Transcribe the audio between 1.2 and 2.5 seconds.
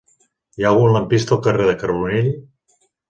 al carrer de Carbonell?